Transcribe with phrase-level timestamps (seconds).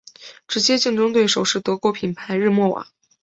[0.47, 2.87] 直接竞争对手是德国品牌日默瓦。